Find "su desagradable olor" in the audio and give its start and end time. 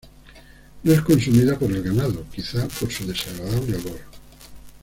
2.91-3.99